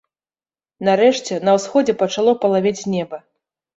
Нарэшце 0.87 1.33
на 1.49 1.55
ўсходзе 1.57 1.93
пачало 2.03 2.31
палавець 2.47 2.77
неба. 2.95 3.17